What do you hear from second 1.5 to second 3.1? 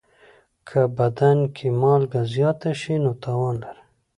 کې مالګه زیاته شي،